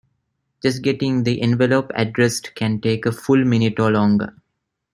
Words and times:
Just 0.63 0.81
getting 0.81 1.25
the 1.25 1.39
envelope 1.43 1.91
addressed 1.93 2.55
can 2.55 2.81
take 2.81 3.05
a 3.05 3.11
full 3.11 3.45
minute 3.45 3.79
or 3.79 3.91
longer. 3.91 4.33